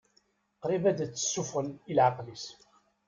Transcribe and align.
Qrib 0.61 0.83
ad 0.87 0.97
tt-ssufɣen 0.99 1.67
i 1.89 1.91
leɛqel-is. 1.97 2.45